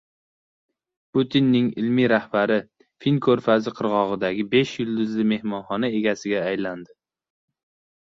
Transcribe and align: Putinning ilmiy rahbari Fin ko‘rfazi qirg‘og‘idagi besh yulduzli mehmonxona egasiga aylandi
Putinning 1.17 1.65
ilmiy 1.81 2.07
rahbari 2.11 2.55
Fin 3.05 3.19
ko‘rfazi 3.25 3.73
qirg‘og‘idagi 3.79 4.45
besh 4.55 4.73
yulduzli 4.81 5.27
mehmonxona 5.33 5.91
egasiga 5.99 6.41
aylandi 6.53 6.97